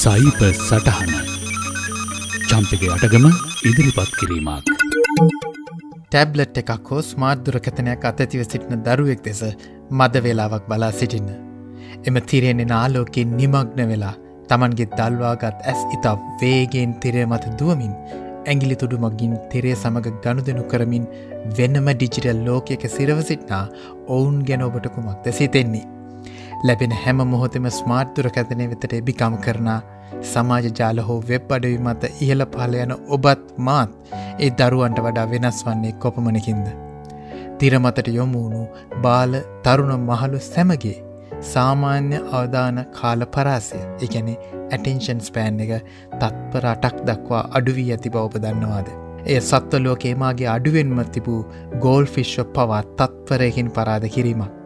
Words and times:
සයිප 0.00 0.40
සටහන 0.48 1.12
චම්පක 2.50 2.82
අටගම 2.94 3.24
ඉදිරිපත් 3.68 4.12
කිරීමක් 4.18 4.68
ටැබ්ලට් 6.04 6.60
එකක් 6.62 6.90
හෝ 6.90 7.00
ස්මාර්් 7.08 7.34
දුරකතනයක් 7.46 8.06
අතතිව 8.10 8.42
සිටින 8.44 8.84
දරුවෙක් 8.86 9.24
දෙස 9.26 9.40
මද 9.98 10.22
වෙලාවක් 10.26 10.68
බලා 10.70 10.92
සිටින්න. 11.00 11.28
එම 12.08 12.20
තිරෙන්නේ 12.30 12.70
නාලෝකින් 12.74 13.34
නිමග්න 13.40 13.82
වෙලා 13.92 14.14
තමන්ගේ 14.52 14.88
දල්වාගත් 14.94 15.66
ඇස් 15.72 15.82
ඉතා 15.98 16.16
වේගෙන් 16.42 16.94
තිරය 17.04 17.26
මත 17.30 17.44
දුවමින් 17.60 17.94
ඇගිලි 18.50 18.80
තුඩු 18.82 19.04
මගින් 19.06 19.36
තෙරේ 19.52 19.76
සමඟ 19.82 20.18
ගණුදනු 20.24 20.64
කරමින් 20.72 21.12
වෙන්නම 21.58 21.94
ඩිජිටල් 21.94 22.42
ලෝකයක 22.48 22.90
සිරව 22.96 23.20
සිටනා 23.30 23.64
ඔවුන් 24.16 24.42
ගැන 24.50 24.68
ඔබට 24.68 24.92
කුමක්ද 24.96 25.32
සිතෙන්නේ. 25.40 25.86
ලැබෙන 26.64 26.92
හැම 27.02 27.20
මොහොතෙම 27.32 27.66
ස්මාර්ට් 27.70 28.16
දුරකැතනය 28.16 28.64
වෙතට 28.70 28.94
එබිකම් 28.98 29.34
කරනා 29.44 29.80
සමාජ 30.30 30.66
ජාල 30.78 31.00
හෝ 31.08 31.18
වෙබ් 31.28 31.52
අඩවි 31.56 31.78
මත 31.78 32.10
ඉහළ 32.24 32.44
පහල 32.54 32.74
යන 32.84 32.94
ඔබත් 33.16 33.44
මාත් 33.58 33.90
ඒ 34.38 34.50
දරුවන්ට 34.60 35.02
වඩා 35.06 35.26
වෙනස් 35.32 35.60
වන්නේ 35.66 35.94
කොපමණකින්ද. 36.04 36.66
තිරමතට 37.58 38.10
යොමුණු 38.16 38.62
බාල 39.04 39.38
තරුණ 39.64 39.94
මහලු 40.02 40.42
සැමගේ 40.48 40.96
සාමාන්‍ය 41.52 42.18
අවධාන 42.32 42.84
කාල 42.98 43.26
පරාසය 43.34 43.82
එකැනෙ 44.00 44.36
ඇටෙන්ෂන් 44.72 45.24
ස්පෑන් 45.28 45.64
එක 45.66 45.74
තත්පර 46.20 46.70
අටක් 46.74 47.02
දක්වා 47.08 47.44
අඩුවී 47.58 47.88
ඇති 47.92 48.14
බවප 48.14 48.44
දන්නවාද. 48.44 48.88
එය 49.26 49.40
සත්ව 49.40 49.84
ලෝකේමාගේ 49.86 50.52
අඩුවෙන්ම 50.56 51.02
තිබූ 51.16 51.40
ගෝල් 51.80 52.14
ෆිශ්ව 52.14 52.46
පවා 52.54 52.86
තත්වරයකින් 52.96 53.74
පරාද 53.76 54.14
කිරීමක්. 54.14 54.57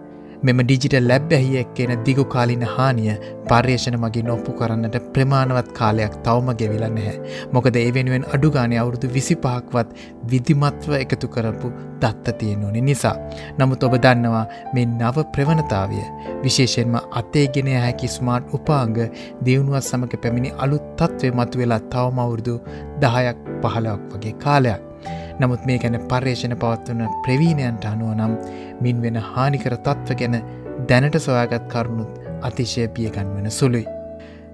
මෙම 0.47 0.61
ඩිජිටල් 0.63 1.07
ලැබ් 1.11 1.33
ඇහිය 1.37 1.59
එක්කෙන 1.61 1.93
දිගු 2.07 2.25
කාලින 2.35 2.65
හානිය 2.75 3.15
පර්යේෂණ 3.51 3.97
මගින් 4.05 4.31
ඔප්පු 4.35 4.55
කරන්නට 4.59 4.97
ප්‍රමාණවත් 5.15 5.71
කාලයක් 5.79 6.15
තවම 6.27 6.49
ගෙවිල 6.61 6.85
නැහැ. 6.97 7.15
මොකද 7.55 7.77
ඒ 7.77 7.91
වෙනුවෙන් 7.97 8.27
අඩුගානය 8.35 8.77
අවුරුදු 8.83 9.13
විසි 9.17 9.37
පහක්වත් 9.45 9.89
විදිමත්ව 10.33 10.93
එකතු 11.01 11.33
කරපු 11.35 11.73
දත්ත 12.03 12.37
තියෙන 12.41 12.65
ඕනි 12.67 12.85
නිසා. 12.91 13.17
නමුත් 13.59 13.89
ඔබ 13.89 13.97
දන්නවා 14.05 14.45
මේ 14.75 14.87
නව 14.91 15.27
ප්‍රවණතාවය 15.35 16.05
විශේෂෙන්ම 16.45 16.97
අතේගෙන 17.21 17.73
හැකි 17.87 18.15
ස්මාර්ට් 18.17 18.55
උපාංග 18.59 18.97
දියුණුවත් 19.45 19.91
සමඟ 19.91 20.23
පැමිණි 20.23 20.57
අලුත් 20.59 20.87
තත්ත්වය 20.99 21.35
මතු 21.39 21.63
වෙලා 21.63 21.83
තවම 21.93 22.25
අවුරුදු 22.25 22.57
දහයක් 23.03 23.39
පහලක් 23.63 24.01
වගේ 24.15 24.41
කාලයක්. 24.45 24.92
නමුත් 25.41 25.65
මේ 25.69 25.79
ගැන 25.79 25.99
පර්යේෂණ 26.11 26.57
පවත්වන 26.63 27.03
ප්‍රවීණයන්ට 27.25 27.89
අනුව 27.93 28.13
නම් 28.17 28.35
මින් 28.81 29.03
වෙන 29.05 29.19
හානිකර 29.31 29.77
තත්ව 29.79 30.19
ගැන 30.21 30.37
දැනට 30.89 31.19
සොයාගත් 31.27 31.67
කරුණුත් 31.73 32.13
අතිශය 32.43 32.87
පියගන්වන 32.97 33.51
සුළුයි. 33.51 33.87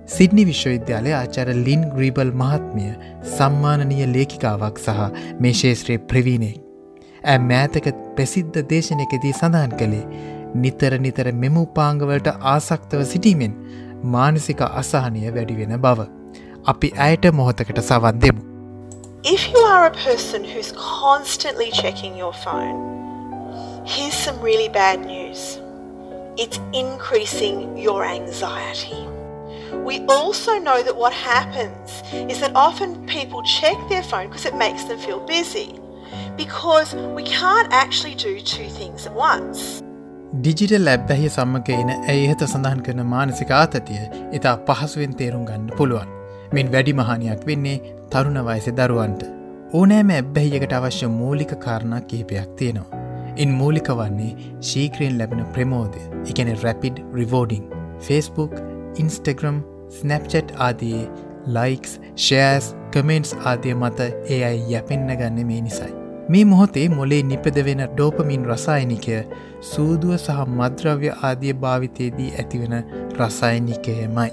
සිඩ්නි 0.07 0.45
විශ්වවිද්‍යාලය 0.51 1.13
ආචාර 1.15 1.51
ලින් 1.67 1.83
ග්‍රීබල් 1.97 2.33
මහත්මිය 2.43 2.93
සම්මානනීය 3.35 4.09
ලේකිකාවක් 4.15 4.79
සහ 4.79 5.05
මේ 5.41 5.55
ශේත්‍රයේ 5.61 6.05
ප්‍රවීණෙක්. 6.11 6.59
ඇ 7.25 7.39
මෑතක 7.51 7.89
ප්‍රසිද්ධ 8.17 8.61
දේශනයකදී 8.73 9.35
සඳහන් 9.35 9.79
කළේ 9.81 10.05
නිතර 10.57 10.99
නිතර 11.07 11.33
මෙම 11.43 11.57
උපාංගවලට 11.65 12.29
ආසක්තව 12.55 13.03
සිටීමෙන් 13.13 13.59
මානසික 14.15 14.63
අසහනය 14.73 15.25
වැඩිවෙන 15.37 15.81
බව. 15.87 16.09
අපි 16.67 16.93
ඇයට 17.07 17.33
මොහොතකට 17.33 17.81
සවන් 17.83 18.23
දෙමු. 18.23 18.48
If 19.24 19.48
you 19.50 19.58
are 19.58 19.86
a 19.86 19.92
person 19.92 20.44
who's 20.44 20.72
constantly 20.74 21.72
checking 21.72 22.18
your 22.18 22.34
phone, 22.34 22.78
here's 23.86 24.14
some 24.14 24.40
really 24.42 24.70
bad 24.70 25.06
news. 25.06 25.60
It's 26.38 26.60
increasing 26.74 27.78
your 27.78 28.04
anxiety. 28.04 29.08
We 29.84 30.00
also 30.08 30.58
know 30.60 30.82
that 30.84 30.96
what 30.96 31.14
happens 31.14 32.04
is 32.32 32.40
that 32.40 32.52
often 32.56 33.06
people 33.06 33.44
check 33.44 33.78
their 33.90 34.04
phone 34.04 34.28
because 34.28 34.46
it 34.46 34.56
makes 34.56 34.84
them 34.86 34.98
feel 34.98 35.20
busy 35.20 35.80
because 36.38 36.94
we 37.16 37.24
can't 37.24 37.72
actually 37.72 38.16
do 38.16 38.42
two 38.42 38.70
things 38.80 39.08
at 39.08 39.14
once. 39.14 39.84
Digital 40.42 40.84
ලැබ්බැහි 40.86 41.28
සම්මක 41.30 41.70
එන 41.70 41.90
ඇ 41.94 42.18
ඉහත 42.26 42.44
සඳහන් 42.48 42.80
කරන 42.88 43.06
මානසික 43.14 43.52
ආතතිය 43.60 44.04
ඉතා 44.40 44.54
පහසුවෙන් 44.68 45.16
තේරුම් 45.20 45.44
ගන්න 45.50 45.68
පුළුවන්. 45.80 46.17
මෙන් 46.53 46.73
වැඩි 46.73 46.93
මහනයක් 46.93 47.43
වෙන්නේ 47.49 47.77
තරුණ 48.13 48.41
වයසෙ 48.47 48.73
දරුවන්ට. 48.79 49.23
ඕනෑම 49.73 50.11
ඇබ්බැහියකට 50.11 50.73
අවශ්‍ය 50.73 51.09
මූලික 51.17 51.53
කාරණා 51.65 52.01
කිහිපයක් 52.03 52.55
තියෙනවා. 52.57 53.03
ඉන් 53.37 53.51
මූලික 53.53 53.91
වන්නේ 53.93 54.33
ශීක්‍රයෙන් 54.63 55.19
ලැබෙන 55.19 55.45
ප්‍රමෝදය 55.55 56.01
එකන 56.31 56.53
rapid 56.65 57.05
rewarding 57.15 57.69
Facebook 58.01 58.57
Instagram 58.97 59.61
Snapchat 59.99 60.57
ආදයේ 60.59 61.05
likes 61.49 61.95
ෂෑස් 62.17 62.73
කමෙන්ට්ස් 62.93 63.37
ආදය 63.45 63.75
මත 63.75 64.11
ඒ 64.31 64.43
අයි 64.45 64.65
යැපෙන්න්න 64.73 65.15
ගන්න 65.15 65.47
මේ 65.53 65.61
නිසයි. 65.61 65.93
මේ 66.29 66.45
මොහොතේ 66.47 66.89
මොලේ 66.89 67.23
නිපද 67.29 67.65
වෙන 67.65 67.87
ඩෝපමින් 67.87 68.51
රසායනිකය 68.51 69.23
සූදුව 69.69 70.17
සහ 70.17 70.45
මද්‍රව්‍ය 70.57 71.15
ආදිය 71.23 71.55
භාවිතයේදී 71.63 72.35
ඇතිවෙන 72.35 72.77
රසායනිකයමයි. 73.19 74.31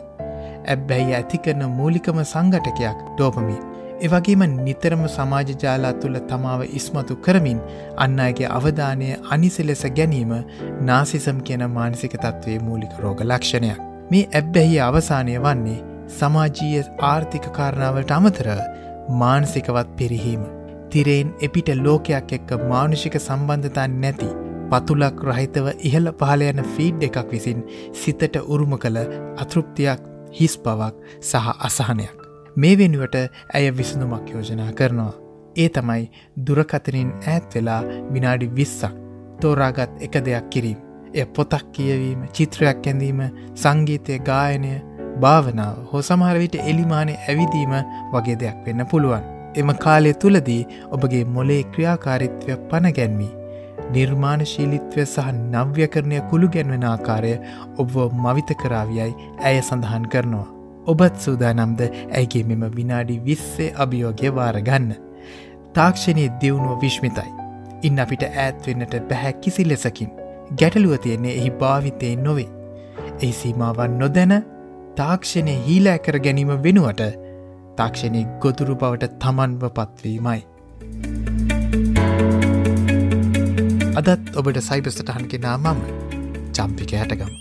ඇබ්බැයි 0.68 1.16
ඇති 1.16 1.38
කරන 1.38 1.64
මූලිකම 1.78 2.20
සංගටකයක් 2.24 3.00
ඩෝපමින්. 3.08 3.64
එවගේම 4.02 4.44
නිතරම 4.60 5.04
සමාජ 5.08 5.50
ජාලා 5.64 5.94
තුළ 6.02 6.18
තමාව 6.32 6.62
ඉස්මතු 6.80 7.16
කරමින් 7.26 7.60
අන්න 7.98 8.20
අගේ 8.20 8.50
අවධානය 8.50 9.10
අනිසි 9.32 9.68
ලෙස 9.70 9.84
ගැනීම 9.98 10.34
නාසිසම් 10.90 11.38
කියන 11.48 11.66
මානසික 11.78 12.16
තත්ත්වයේ 12.16 12.66
මූලික 12.68 12.96
රෝග 13.04 13.22
ලක්ෂණයක්. 13.24 13.80
මේ 14.12 14.26
ඇබ්බැහි 14.32 14.82
අවසානය 14.88 15.38
වන්නේ 15.46 15.84
සමාජීය 16.14 16.84
ආර්ථික 17.12 17.48
කාරණාවට 17.58 18.16
අමතර 18.18 18.50
මානසිකවත් 19.22 19.96
පිරිහීම. 19.98 20.44
තිරයෙන් 20.92 21.30
එපිට 21.42 21.70
ලෝකයක් 21.78 22.34
එක්ක 22.38 22.52
මානුෂික 22.70 23.16
සම්බන්ධතා 23.20 23.88
නැති 23.94 24.30
පතුලක් 24.72 25.24
රහිතව 25.30 25.68
ඉහළ 25.88 26.10
පහල 26.20 26.44
යන 26.46 26.62
ෆීඩ් 26.76 27.08
එකක් 27.08 27.32
විසින් 27.32 27.64
සිතට 28.02 28.38
උරුම 28.44 28.76
කළ 28.84 29.00
අතෘප්තියක් 29.44 30.06
හිස් 30.38 30.56
බවක් 30.64 30.96
සහ 31.22 31.48
අසහනයක්. 31.68 32.16
මේ 32.56 32.78
වෙනුවට 32.78 33.16
ඇය 33.54 33.68
විසඳුමක් 33.78 34.30
යෝජනා 34.30 34.72
කරනවා. 34.72 35.14
ඒ 35.58 35.70
තමයි 35.70 36.04
දුරකතනින් 36.48 37.12
ඈත් 37.14 37.56
වෙලා 37.56 37.82
විනාඩි 38.14 38.50
විස්සක් 38.58 38.98
තෝරාගත් 39.42 40.02
එක 40.02 40.18
දෙයක් 40.26 40.50
කිරීම. 40.50 40.80
එය 41.14 41.26
පොතක් 41.36 41.66
කියවීම 41.72 42.26
චිත්‍රයක් 42.34 42.88
ඇඳීම 42.88 43.22
සංගීතය 43.56 44.20
ගායනය 44.30 44.74
භාවනාව 45.22 45.78
හෝ 45.90 46.02
සමහරවිට 46.02 46.60
එලිමානේ 46.64 47.22
ඇවිදීම 47.22 47.74
වගේ 48.14 48.38
දෙයක් 48.42 48.60
වෙන්න 48.66 48.86
පුළුවන්. 48.92 49.24
එම 49.56 49.70
කාලය 49.78 50.14
තුළදී 50.16 50.62
ඔබගේ 50.92 51.26
මොලේ 51.36 51.64
ක්‍රියාකාරිත්වය 51.74 52.62
පණගැන්වී 52.70 53.34
නිර්මාණශීලිත්වය 53.94 55.06
සහ 55.06 55.30
නව්‍යකරණය 55.54 56.20
කුළු 56.30 56.48
ගැන්වෙන 56.50 56.86
ආකාරය 56.86 57.34
ඔබ 57.78 57.96
මවිත 58.24 58.52
කරාවියයි 58.62 59.14
ඇය 59.40 59.62
සඳහන් 59.62 60.06
කරනවා. 60.14 60.48
ඔබත් 60.86 61.16
සූදානම්ද 61.26 61.82
ඇගේ 61.86 62.44
මෙම 62.44 62.66
විනාඩි 62.78 63.22
විස්සේ 63.28 63.74
අභියෝගය 63.84 64.32
වාරගන්න. 64.38 64.92
තාක්ෂණය 65.74 66.26
දියුණුව 66.42 66.82
විශ්මිතයි. 66.82 67.32
ඉන්න 67.84 68.00
අපිට 68.00 68.24
ඈත්වෙන්නට 68.26 68.96
බැහැ 69.10 69.34
කිසි 69.44 69.68
ලෙසකින්. 69.68 70.12
ගැටලුව 70.60 70.98
තියෙන්නේ 70.98 71.38
එහි 71.40 71.52
භාවිතයෙන් 71.62 72.24
නොවේ. 72.24 72.50
එහි 73.22 73.34
සීමාවන් 73.42 74.00
නොදැන 74.00 74.36
තාක්ෂණය 74.96 75.56
හීලෑ 75.68 76.00
කර 76.00 76.20
ගැනීම 76.20 76.52
වෙනුවට 76.64 77.06
තාක්ෂණය 77.78 78.26
ගොදුරු 78.40 78.76
බවට 78.76 79.16
තමන්ව 79.20 79.72
පත්වීමයි. 79.78 80.42
අදත් 84.00 84.36
ඔබට 84.40 84.58
සයිබස්ටහන් 84.60 85.28
කෙනා 85.32 85.56
මම 85.58 85.80
චම්පික 86.56 86.92
හැටගම. 87.00 87.32